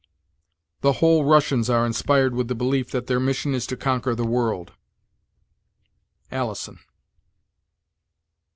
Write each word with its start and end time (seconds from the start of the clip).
"The 0.79 0.93
whole 0.93 1.25
Russians 1.25 1.69
are 1.69 1.85
inspired 1.85 2.33
with 2.33 2.47
the 2.47 2.55
belief 2.55 2.89
that 2.89 3.05
their 3.05 3.19
mission 3.19 3.53
is 3.53 3.67
to 3.67 3.77
conquer 3.77 4.15
the 4.15 4.25
world." 4.25 4.71
Alison. 6.31 6.79